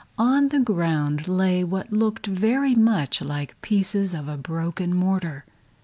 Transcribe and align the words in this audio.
On 0.17 0.47
the 0.47 0.59
ground 0.59 1.27
lay 1.27 1.63
what 1.63 1.93
looked 1.93 2.25
very 2.25 2.73
much 2.73 3.21
like 3.21 3.61
pieces 3.61 4.15
of 4.15 4.27
a 4.27 4.35
broken 4.35 4.95
mortar. 4.95 5.45